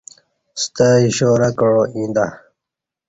[0.61, 2.25] ستہ اشارہ کعا ییں تہ۔